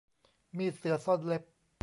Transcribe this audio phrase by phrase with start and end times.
[0.57, 1.43] มีดเสือซ่อนเล็บ